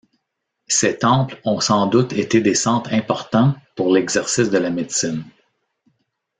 [0.67, 5.23] Ces temples ont sans doute été des centres importants pour l'exercice de la médecine.